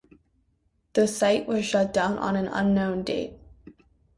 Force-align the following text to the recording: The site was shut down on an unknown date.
The 0.93 1.07
site 1.07 1.45
was 1.47 1.63
shut 1.63 1.93
down 1.93 2.17
on 2.17 2.35
an 2.35 2.47
unknown 2.47 3.03
date. 3.03 3.33